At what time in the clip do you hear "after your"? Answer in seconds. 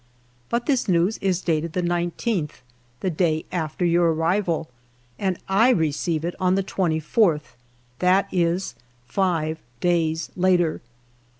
3.51-4.11